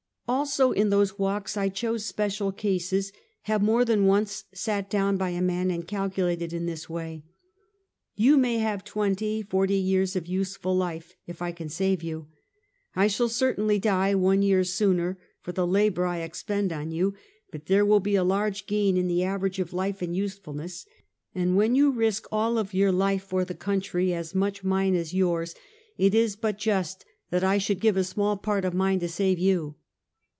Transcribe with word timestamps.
Also, 0.29 0.71
in 0.71 0.91
those 0.91 1.19
walks 1.19 1.57
I 1.57 1.67
chose 1.67 2.05
special 2.05 2.53
cases; 2.53 3.11
have 3.41 3.61
more 3.61 3.83
than 3.83 4.05
once 4.05 4.45
sat 4.53 4.89
down 4.89 5.17
by 5.17 5.31
a 5.31 5.41
man 5.41 5.69
and 5.69 5.85
calculated 5.85 6.53
in 6.53 6.65
this 6.65 6.89
way:" 6.89 7.25
You 8.25 8.37
may 8.37 8.59
have 8.59 8.85
twenty, 8.85 9.41
forty 9.43 9.75
years 9.75 10.15
of 10.15 10.27
useful 10.27 10.73
life, 10.73 11.15
if 11.27 11.41
I 11.41 11.51
can 11.51 11.67
save 11.67 12.01
you; 12.01 12.27
I 12.95 13.07
shall 13.07 13.27
certainly 13.27 13.77
die 13.77 14.15
one 14.15 14.41
year 14.41 14.63
sooner 14.63 15.19
for 15.41 15.51
the 15.51 15.67
labor 15.67 16.05
I 16.05 16.19
expend 16.19 16.71
on 16.71 16.91
you, 16.91 17.13
but 17.51 17.65
there 17.65 17.85
will 17.85 17.99
be 17.99 18.15
a 18.15 18.23
large 18.23 18.67
gain 18.67 18.95
in 18.95 19.09
the 19.09 19.25
average 19.25 19.59
of 19.59 19.73
life 19.73 20.01
and 20.01 20.15
usefulness; 20.15 20.85
and 21.35 21.57
when 21.57 21.75
you 21.75 21.91
risked 21.91 22.27
all 22.31 22.57
of 22.57 22.73
your 22.73 22.93
life 22.93 23.23
for 23.23 23.43
the 23.43 23.53
country 23.53 24.13
as 24.13 24.33
much 24.33 24.63
mine 24.63 24.93
Special 24.93 25.27
"Woek. 25.31 25.45
267 25.97 26.05
as 26.05 26.05
yours, 26.05 26.07
it 26.07 26.15
is 26.15 26.37
but 26.37 26.57
just 26.57 27.03
that 27.31 27.43
I 27.43 27.57
should 27.57 27.81
give 27.81 27.97
a 27.97 28.05
small 28.05 28.37
part 28.37 28.63
of 28.63 28.73
mine 28.73 29.01
to 29.01 29.09
save 29.09 29.37
you." 29.37 29.75